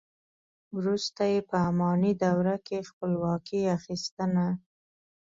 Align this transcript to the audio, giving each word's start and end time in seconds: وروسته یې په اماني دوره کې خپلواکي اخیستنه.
وروسته 0.77 1.21
یې 1.31 1.39
په 1.49 1.55
اماني 1.69 2.13
دوره 2.23 2.55
کې 2.65 2.87
خپلواکي 2.89 3.61
اخیستنه. 3.77 4.47